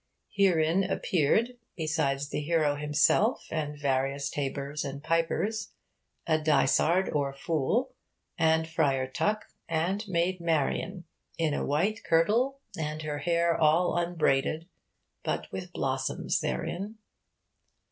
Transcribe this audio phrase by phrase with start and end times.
[0.31, 5.73] Herein appeared, besides the hero himself and various tabours and pipers,
[6.25, 7.93] a 'dysard' or fool,
[8.35, 11.03] and Friar Tuck, and Maid Marian
[11.37, 14.67] 'in a white kyrtele and her hair all unbrayded,
[15.23, 16.95] but with blossoms thereyn.'